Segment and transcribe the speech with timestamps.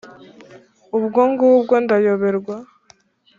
[0.97, 2.55] ubwo ngubwo ndayoberwa